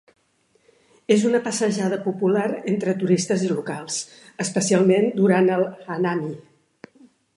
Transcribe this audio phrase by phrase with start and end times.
[1.15, 3.99] És una passejada popular entre turistes i locals,
[4.47, 6.33] especialment durant el hanami.